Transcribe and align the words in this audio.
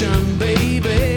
Baby. 0.00 1.07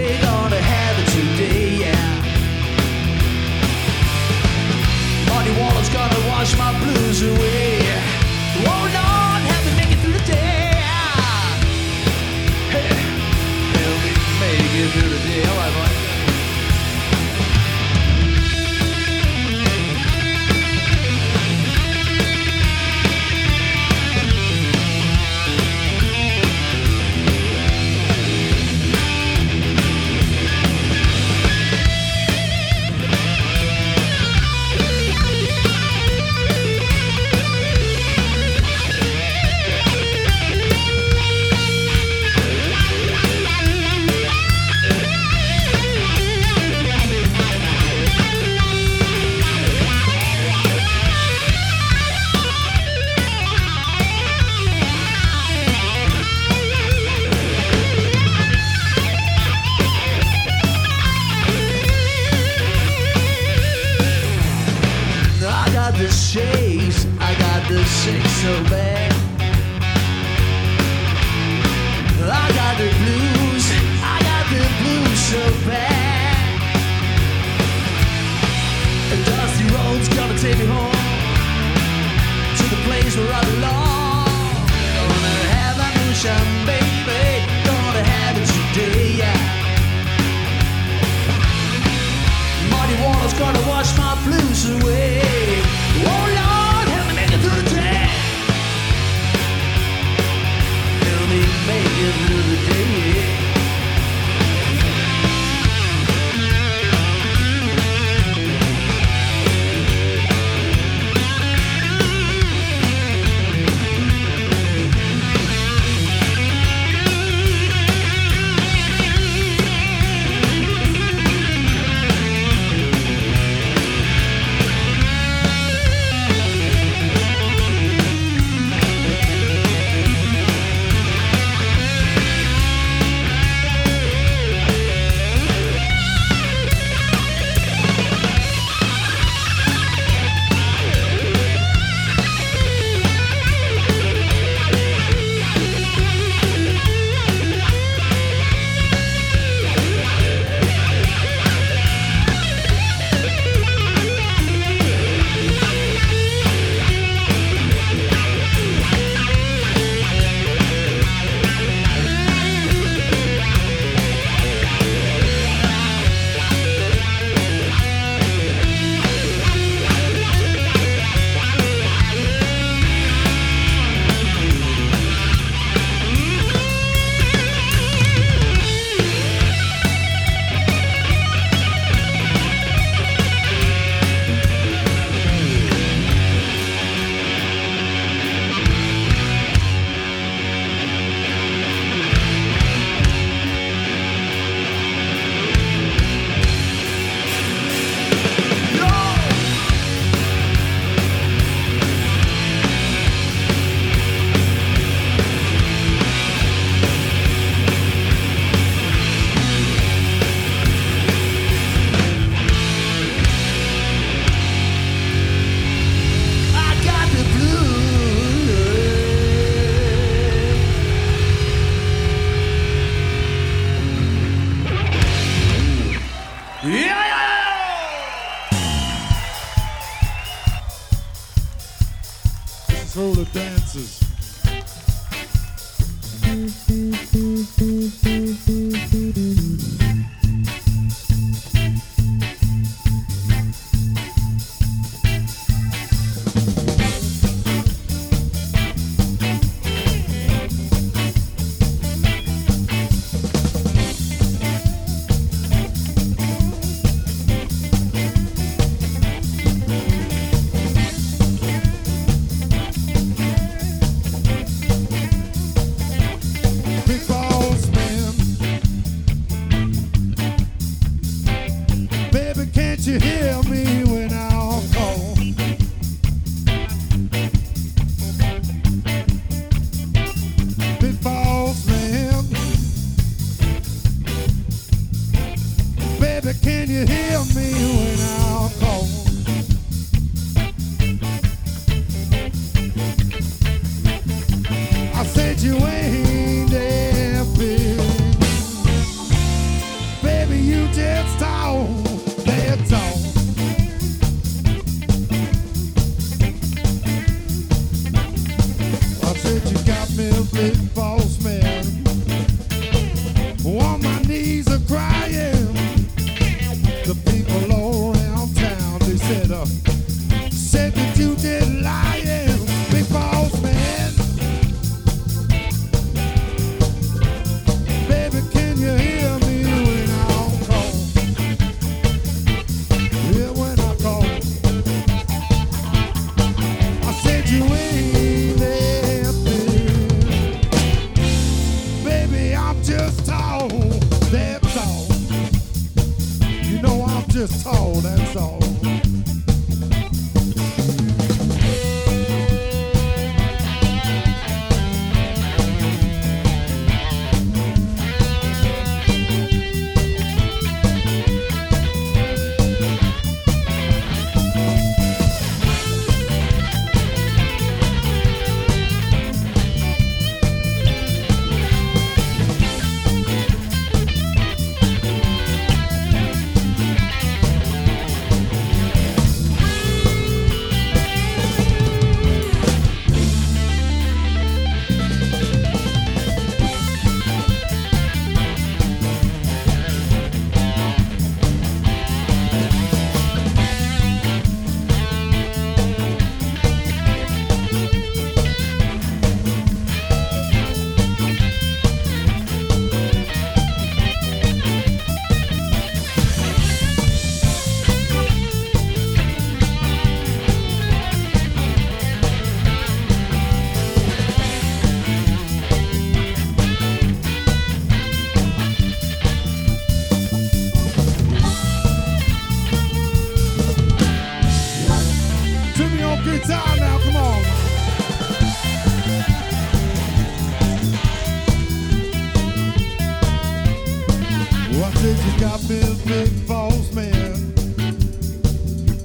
I 434.63 434.69
did 434.73 434.97
you 435.03 435.19
got 435.19 435.41
me 435.49 435.59
big 435.87 436.27
balls, 436.27 436.71
man? 436.73 437.33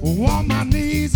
Well, 0.01 0.31
on 0.31 0.47
my 0.47 0.63
knees 0.63 1.15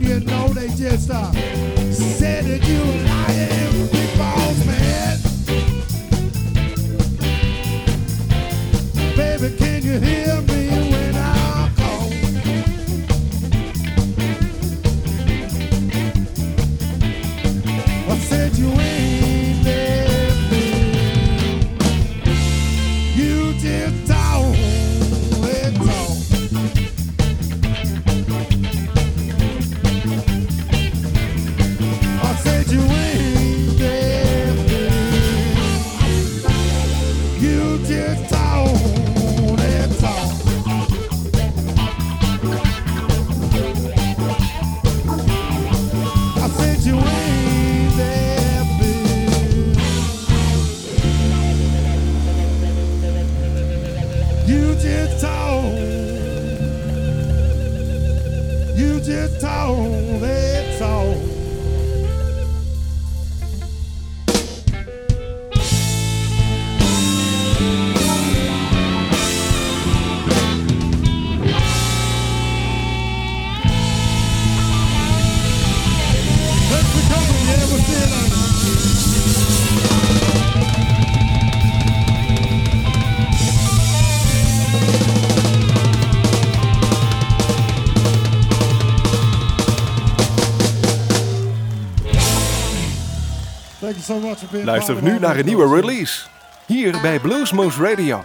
you 0.00 0.20
know 0.20 0.48
they 0.48 0.68
just 0.68 1.10
uh, 1.10 1.32
said 1.92 2.44
that 2.44 2.66
you 2.68 3.07
Luister 94.64 95.02
nu 95.02 95.18
naar 95.18 95.36
een 95.36 95.44
nieuwe 95.44 95.80
release. 95.80 96.26
Hier 96.66 97.00
bij 97.00 97.20
Bluesmoose 97.20 97.82
Radio. 97.82 98.24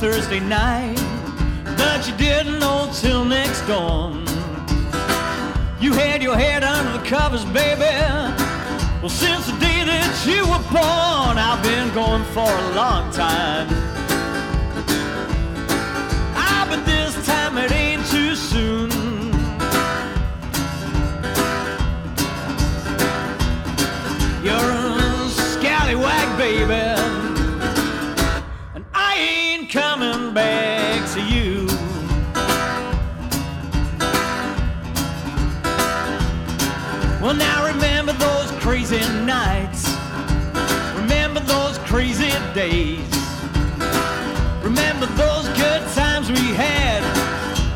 Thursday 0.00 0.38
night 0.38 1.09
but 2.00 2.08
you 2.08 2.16
didn't 2.16 2.60
know 2.60 2.90
till 2.94 3.26
next 3.26 3.60
dawn. 3.66 4.24
You 5.82 5.92
had 5.92 6.22
your 6.22 6.34
head 6.34 6.64
under 6.64 6.96
the 6.96 7.04
covers, 7.04 7.44
baby. 7.44 7.82
Well, 9.02 9.10
since 9.10 9.44
the 9.44 9.52
day 9.58 9.84
that 9.84 10.24
you 10.24 10.40
were 10.48 10.64
born, 10.72 11.36
I've 11.36 11.62
been 11.62 11.92
going 11.92 12.24
for 12.32 12.48
a 12.48 12.74
long 12.74 13.12
time. 13.12 13.79
crazy 38.70 39.00
nights. 39.24 39.82
Remember 40.94 41.40
those 41.40 41.76
crazy 41.78 42.30
days. 42.54 43.12
Remember 44.62 45.06
those 45.06 45.48
good 45.58 45.82
times 45.92 46.30
we 46.30 46.54
had. 46.54 47.02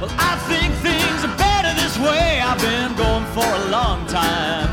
Well, 0.00 0.14
I 0.16 0.36
think 0.46 0.72
things 0.86 1.24
are 1.24 1.36
better 1.36 1.74
this 1.82 1.98
way. 1.98 2.40
I've 2.40 2.60
been 2.60 2.94
going 2.94 3.26
for 3.34 3.44
a 3.44 3.70
long 3.70 4.06
time. 4.06 4.63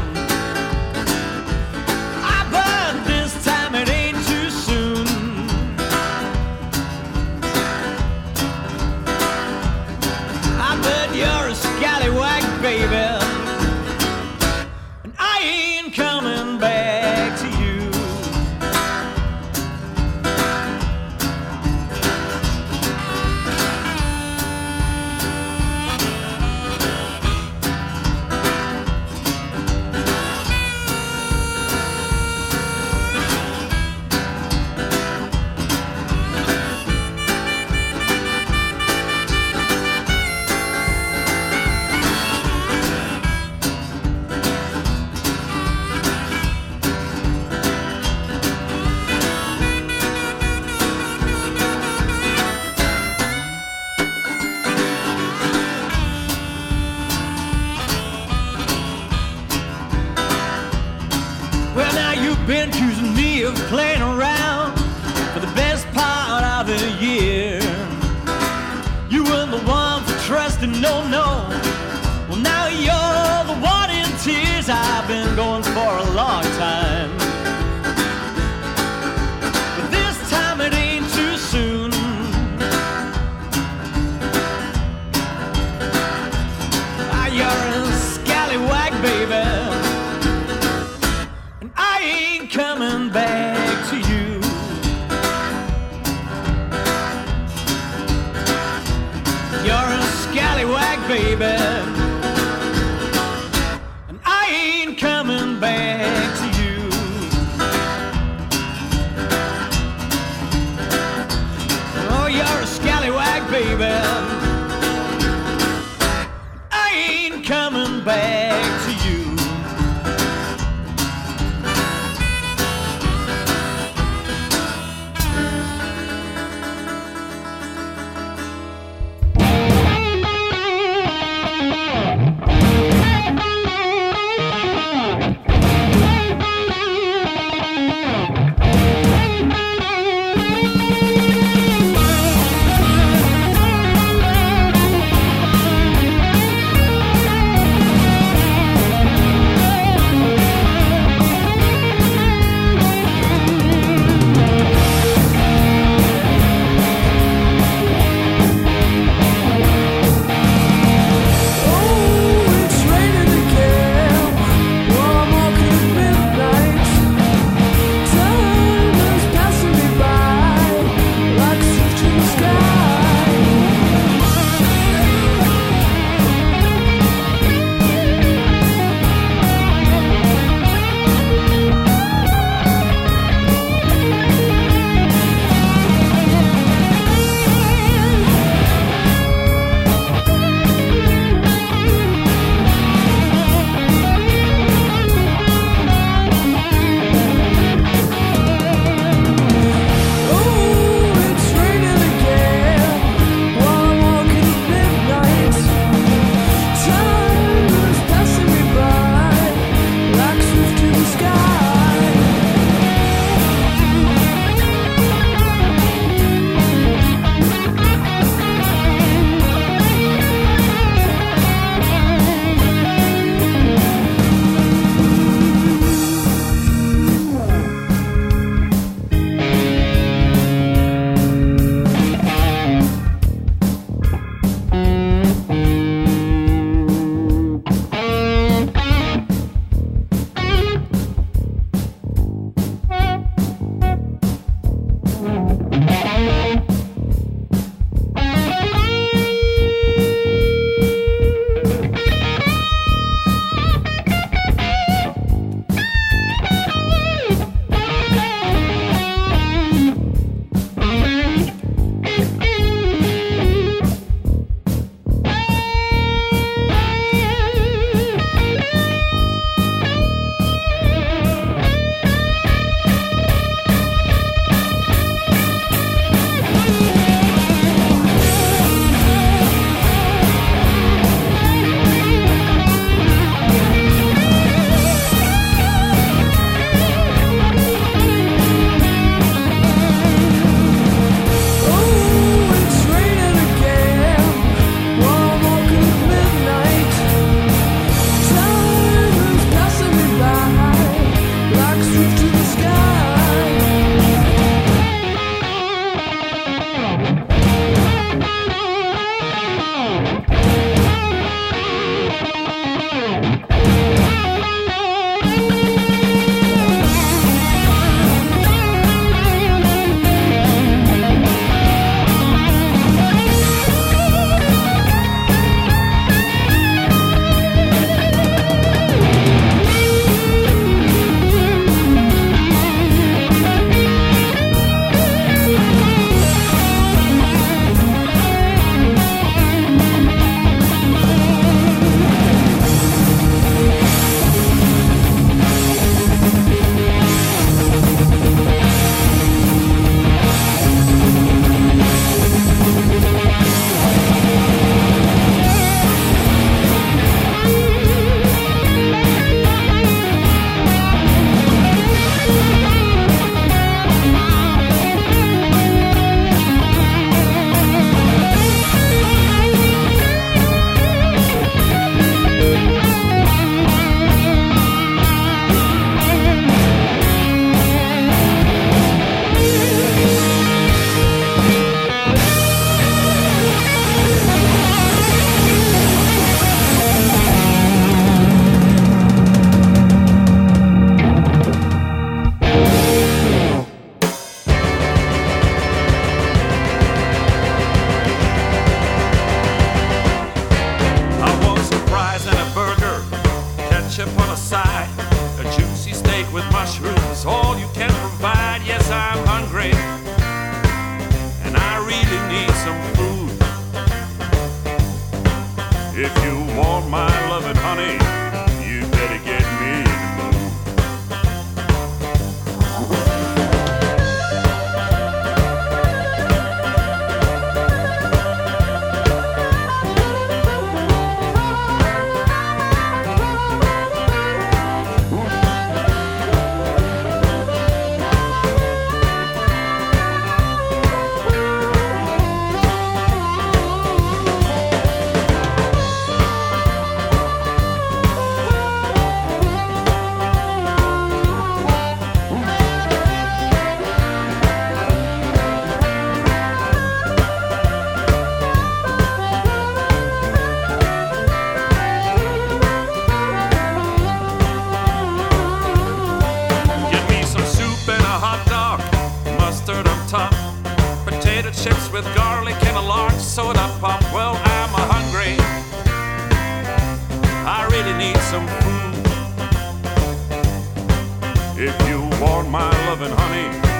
My 482.49 482.69
love 482.87 483.01
and 483.01 483.13
honey, 483.13 483.70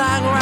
like 0.00 0.39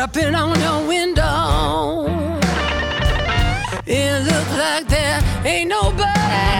tapping 0.00 0.34
on 0.34 0.58
your 0.58 0.88
window. 0.88 2.06
It 3.84 4.24
looks 4.24 4.52
like 4.56 4.88
there 4.88 5.20
ain't 5.44 5.68
nobody 5.68 6.59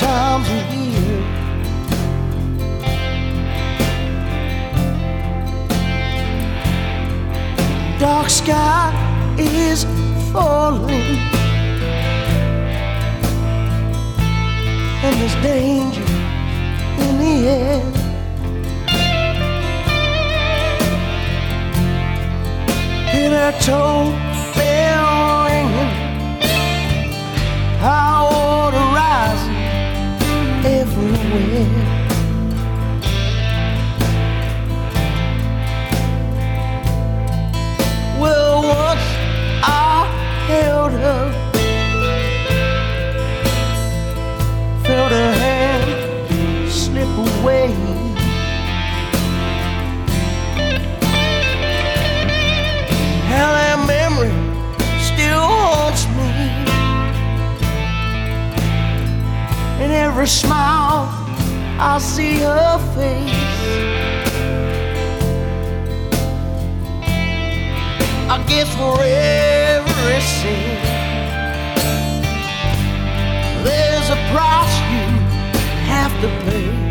Times 0.00 0.48
are 0.48 0.64
here. 0.72 1.24
Dark 7.98 8.30
sky 8.30 8.94
is 9.38 9.84
falling. 10.32 11.18
And 15.04 15.14
there's 15.20 15.36
danger 15.42 16.08
in 17.04 17.12
the 17.18 17.34
air. 17.48 17.82
Hear 23.12 23.30
that 23.36 23.60
toll 23.60 24.12
bell 24.56 25.44
ringing. 25.44 25.92
High 27.80 28.19
everywhere. 31.32 32.10
Well, 38.20 38.62
once 38.62 39.00
I 39.62 40.06
held 40.48 40.92
her, 40.92 41.32
felt 44.84 45.12
her 45.12 45.32
hand 45.32 46.70
slip 46.70 47.08
away. 47.08 47.72
How 53.28 53.52
that 53.52 53.78
memory 53.86 54.32
still 55.00 55.50
me. 56.16 56.70
And 59.82 59.92
every 59.92 60.26
smile 60.26 61.19
I 61.82 61.96
see 61.96 62.34
her 62.40 62.78
face. 62.94 63.30
I 68.28 68.44
guess 68.46 68.68
for 68.76 69.00
every 69.02 70.20
sin, 70.20 70.76
there's 73.64 74.10
a 74.10 74.18
price 74.30 74.76
you 74.92 75.06
have 75.88 76.12
to 76.20 76.28
pay. 76.44 76.89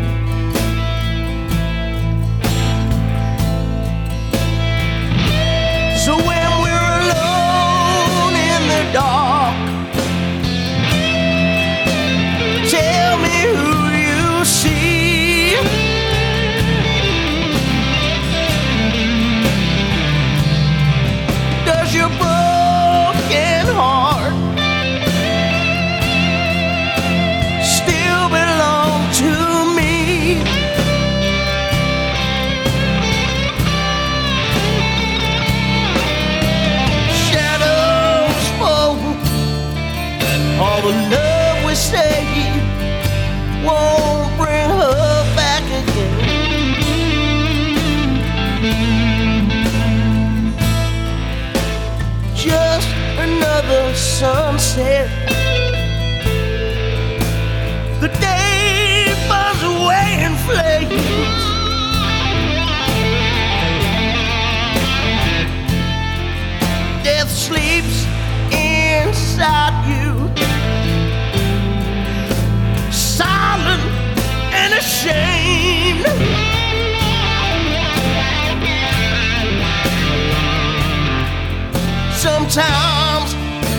sometimes 82.50 83.32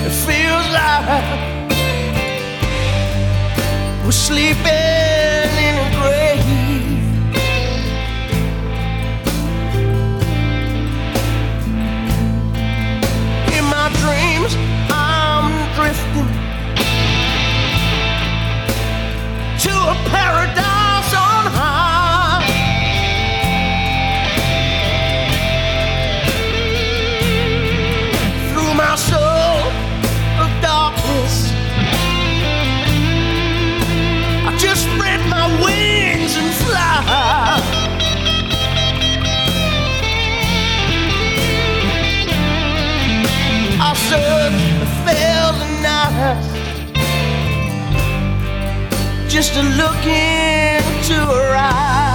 it 0.06 0.12
feels 0.26 0.68
like 0.72 1.26
we're 4.06 4.12
sleeping. 4.12 5.11
just 49.32 49.54
to 49.54 49.62
look 49.64 50.06
into 50.06 51.16
her 51.16 51.56
eyes. 51.56 52.11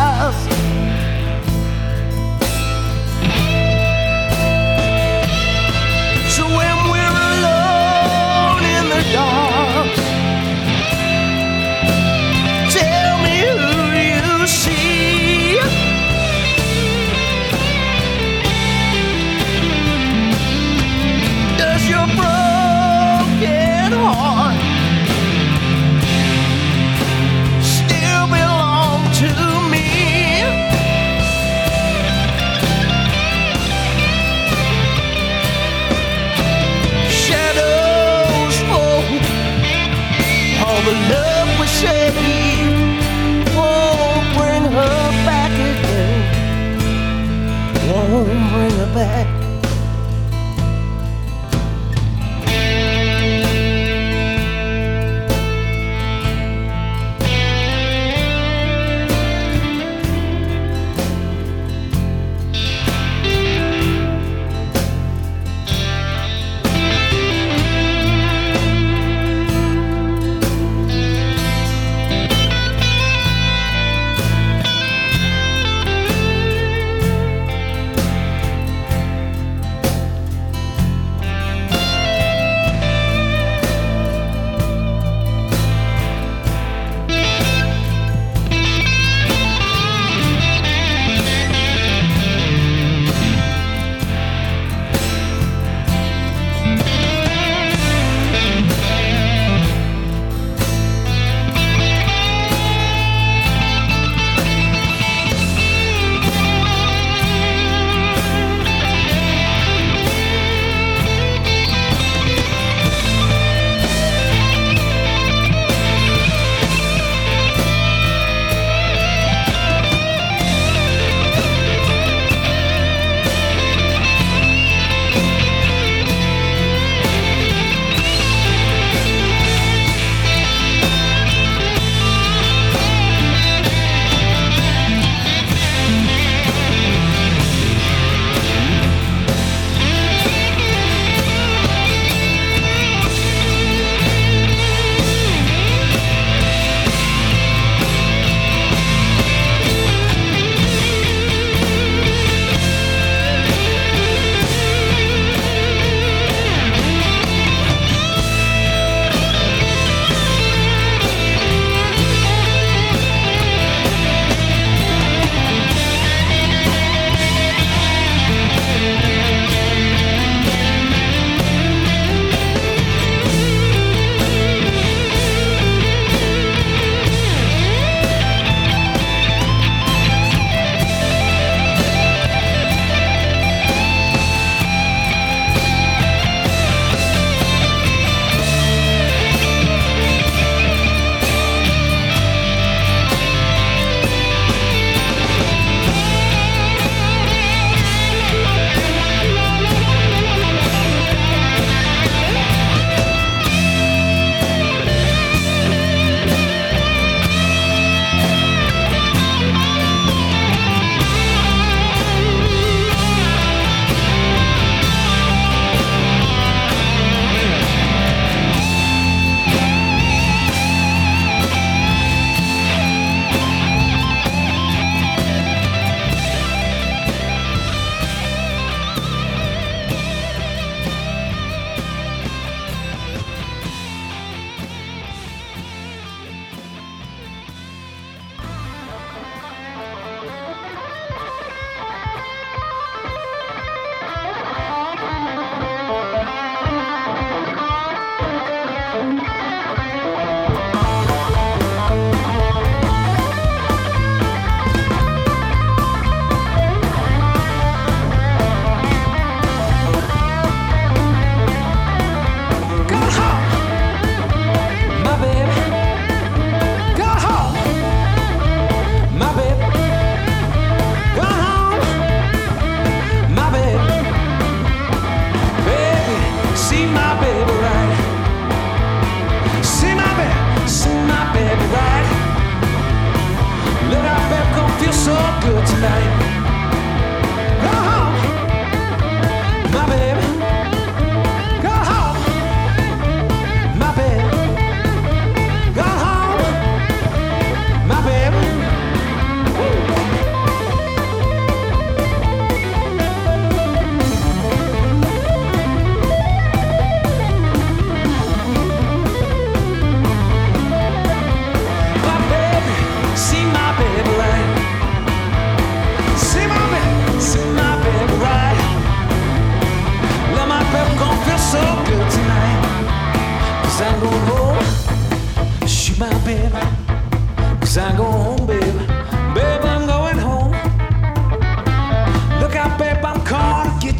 back. 49.06 49.35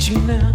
you 0.09 0.19
now. 0.19 0.46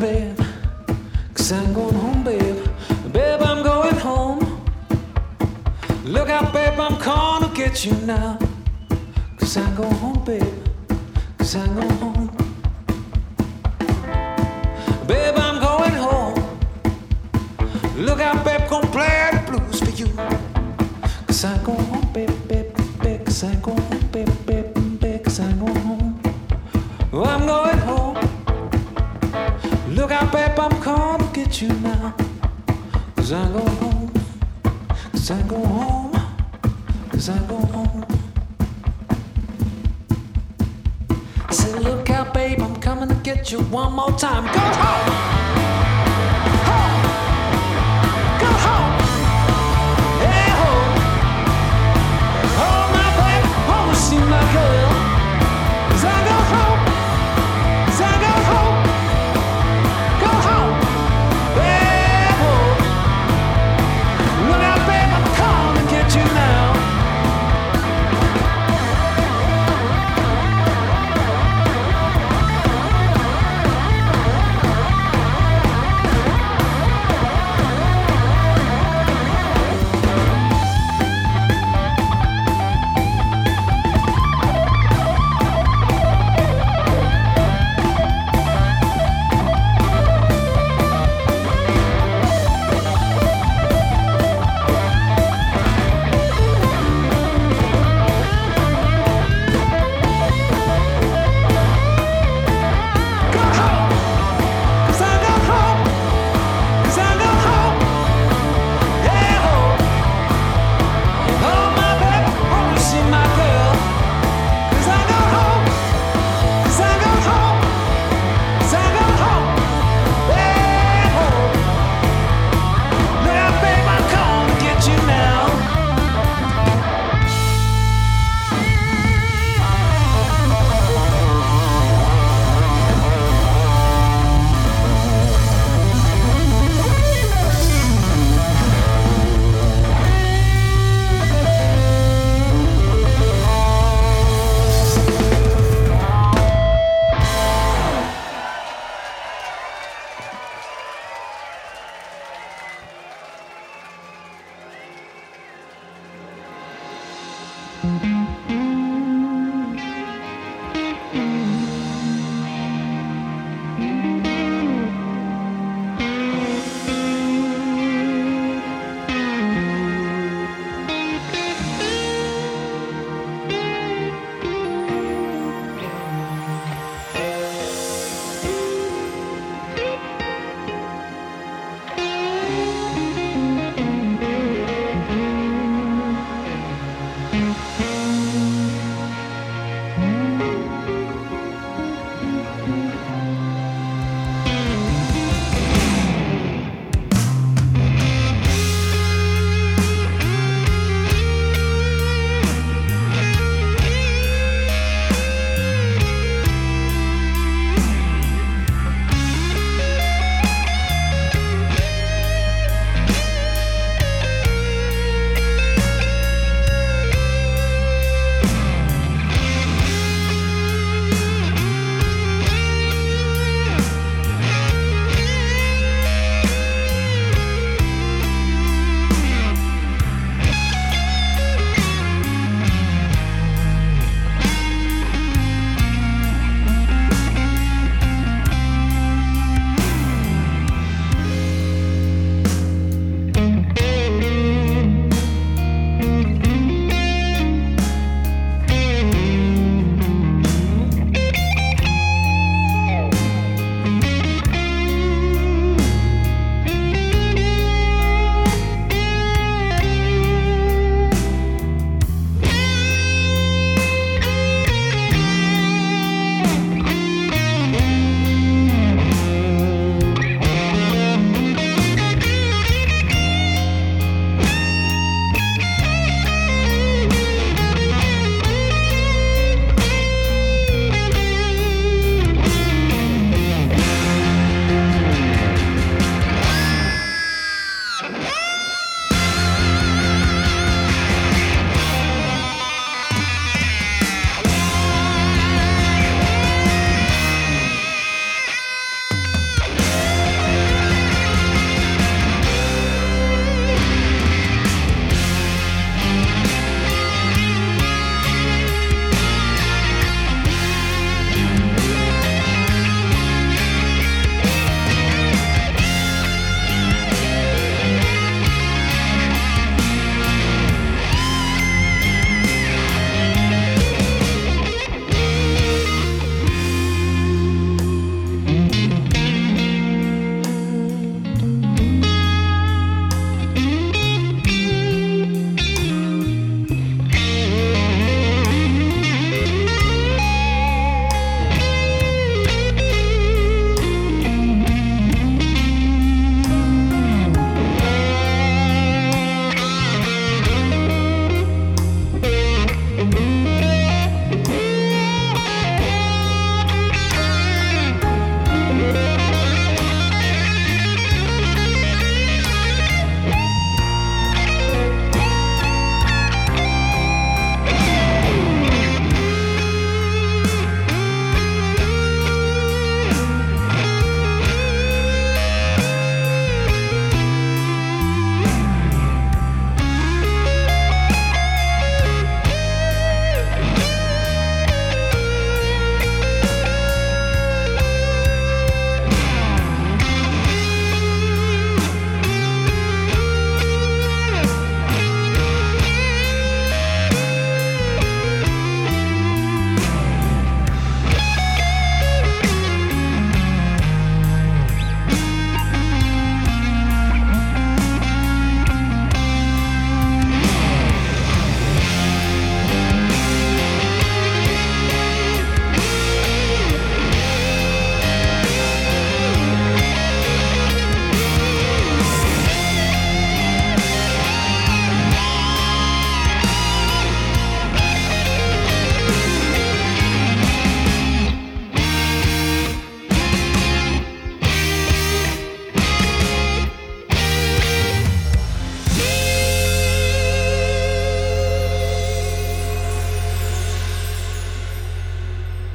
babe. 0.00 0.38
Cause 1.34 1.52
I'm 1.52 1.72
going 1.72 1.94
home, 1.94 2.24
babe. 2.24 2.66
Babe, 3.12 3.40
I'm 3.42 3.62
going 3.62 3.96
home. 3.96 4.40
Look 6.04 6.28
out, 6.28 6.52
babe, 6.52 6.78
I'm 6.78 6.98
gonna 6.98 7.52
get 7.54 7.84
you 7.84 7.92
now. 8.06 8.38
Cause 9.38 9.56
I'm 9.56 9.74
going 9.74 9.94
home, 9.94 10.24
babe. 10.24 10.42
Cause 11.38 11.56
I'm 11.56 11.74
going 11.74 11.88
home. 11.90 12.03
You 43.54 43.60
one 43.66 43.92
more 43.92 44.13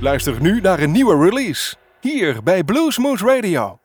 Luister 0.09 0.41
nu 0.41 0.61
naar 0.61 0.79
een 0.79 0.91
nieuwe 0.91 1.29
release. 1.29 1.75
Hier 2.01 2.43
bij 2.43 2.63
Bluesmoose 2.63 3.25
Radio. 3.25 3.79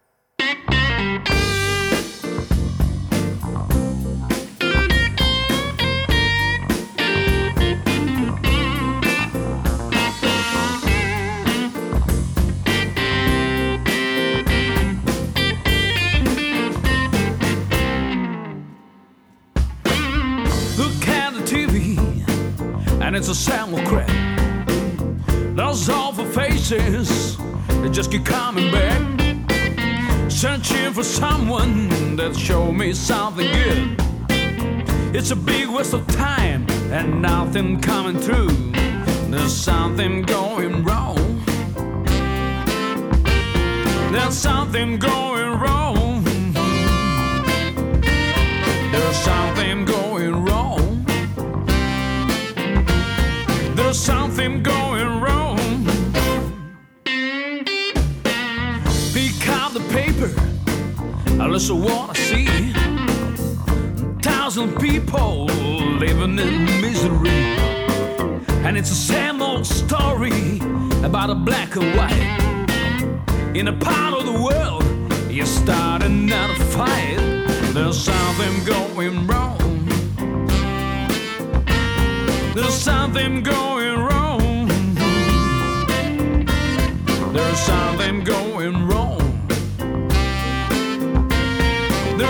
And 23.01 23.16
it's 23.16 23.29
a 23.29 23.35
Samuel 23.35 23.83
crap. 23.83 24.25
Those 25.57 26.03
faces, 26.35 27.37
they 27.68 27.89
just 27.91 28.11
keep 28.11 28.24
coming 28.24 28.72
back. 28.72 29.01
Searching 30.28 30.93
for 30.93 31.05
someone 31.05 32.16
that 32.16 32.35
show 32.37 32.72
me 32.72 32.93
something 32.93 33.47
good. 33.53 33.97
It's 35.14 35.30
a 35.30 35.37
big 35.37 35.68
waste 35.68 35.95
of 35.95 36.05
time 36.09 36.66
and 36.91 37.22
nothing 37.22 37.80
coming 37.80 38.18
through. 38.18 38.51
There's 39.30 39.55
something 39.55 40.22
going 40.22 40.82
wrong. 40.82 41.41
There's 44.11 44.37
something 44.37 44.99
going 44.99 45.61
wrong. 45.61 46.24
There's 48.93 49.16
something 49.16 49.85
going 49.85 50.45
wrong. 50.45 51.05
There's 53.76 54.01
something 54.01 54.62
going 54.64 54.84
I 61.41 61.47
I 62.11 62.14
see. 62.14 62.72
Thousand 64.22 64.78
people 64.80 65.47
living 65.99 66.39
in 66.39 66.64
misery. 66.80 67.28
And 68.64 68.78
it's 68.78 68.91
the 68.91 68.95
same 68.95 69.43
old 69.43 69.66
story 69.66 70.59
about 71.03 71.30
a 71.30 71.35
black 71.35 71.76
and 71.76 71.97
white. 71.97 73.55
In 73.55 73.68
a 73.68 73.72
part 73.72 74.14
of 74.14 74.26
the 74.26 74.41
world, 74.41 74.85
you 75.30 75.45
start 75.45 76.03
another 76.03 76.55
fight. 76.76 77.16
There's 77.74 78.01
something 78.01 78.64
going 78.64 79.26
wrong. 79.26 79.59
There's 82.55 82.74
something 82.74 83.43
going 83.43 83.99
wrong. 83.99 84.68
There's 87.32 87.59
something 87.59 88.22
going 88.22 88.87
wrong. 88.87 89.13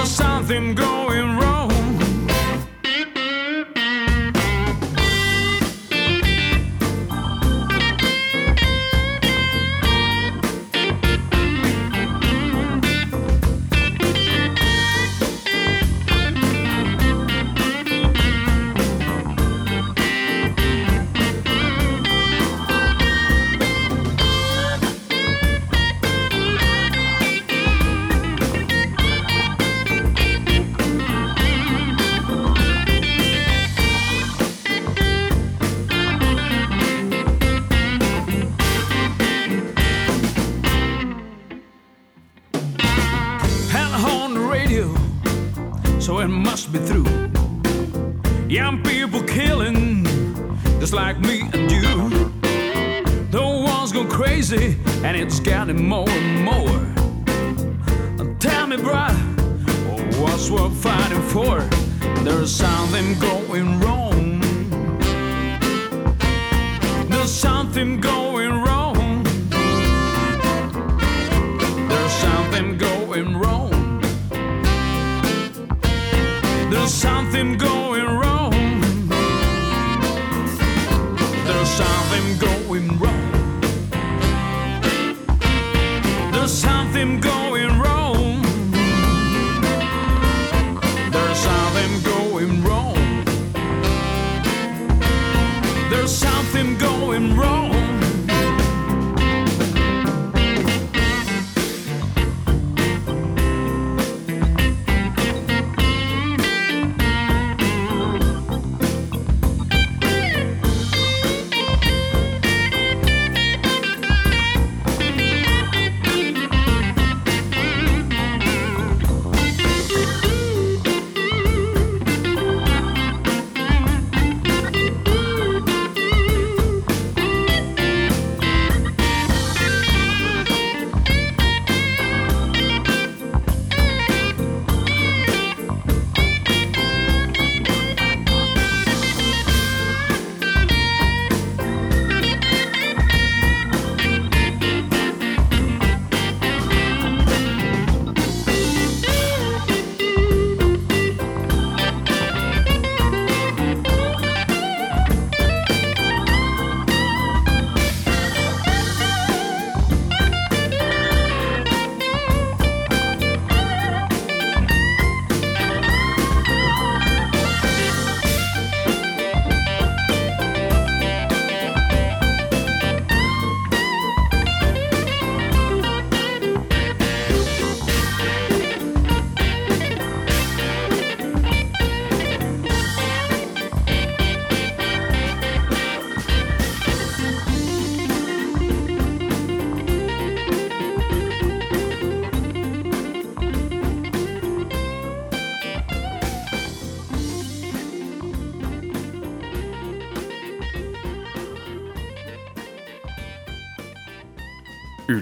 Something 0.04 0.74
going 0.74 1.33